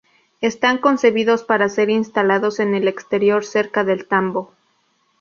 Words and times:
Están 0.49 0.79
concebidos 0.79 1.43
para 1.43 1.69
ser 1.69 1.91
instalados 1.91 2.59
en 2.59 2.73
el 2.73 2.87
exterior, 2.87 3.45
cerca 3.45 3.83
del 3.83 4.07
tambo. 4.07 4.51